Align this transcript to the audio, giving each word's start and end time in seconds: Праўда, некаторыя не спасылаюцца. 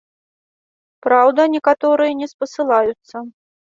Праўда, 1.07 1.41
некаторыя 1.55 2.11
не 2.23 2.27
спасылаюцца. 2.35 3.15